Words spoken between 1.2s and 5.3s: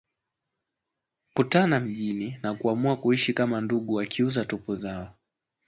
kutana mjini na kuamua kuishi kama ndugu wakiuza tupu zao